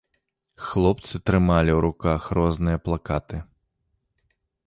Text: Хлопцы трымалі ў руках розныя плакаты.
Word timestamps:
Хлопцы 0.69 1.15
трымалі 1.31 1.71
ў 1.75 1.79
руках 1.85 2.21
розныя 2.39 2.77
плакаты. 2.87 3.37